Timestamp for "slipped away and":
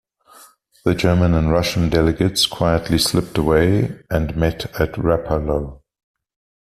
2.97-4.35